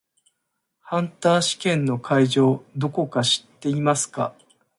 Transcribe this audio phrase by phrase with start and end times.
[0.79, 4.33] ハンター試験の会場どこか知っていますか？